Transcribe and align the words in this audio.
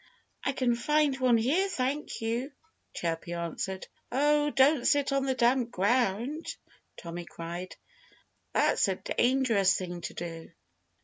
"I 0.43 0.51
can 0.53 0.73
find 0.73 1.19
one 1.19 1.37
here, 1.37 1.67
thank 1.69 2.21
you!" 2.21 2.51
Chirpy 2.95 3.33
answered. 3.33 3.85
"Oh! 4.11 4.49
Don't 4.49 4.85
sit 4.87 5.11
on 5.11 5.25
the 5.27 5.35
damp 5.35 5.69
ground!" 5.69 6.47
Tommy 6.97 7.25
cried. 7.25 7.75
"That's 8.51 8.87
a 8.87 8.95
dangerous 8.95 9.75
thing 9.77 10.01
to 10.01 10.15
do." 10.15 10.51